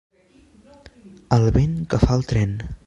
El 1.39 1.47
vent 1.59 1.79
que 1.93 2.03
fa 2.07 2.21
el 2.21 2.29
tren. 2.35 2.63